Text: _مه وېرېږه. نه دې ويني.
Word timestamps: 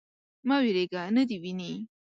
_مه 0.47 0.55
وېرېږه. 0.63 1.01
نه 1.15 1.23
دې 1.29 1.37
ويني. 1.43 1.71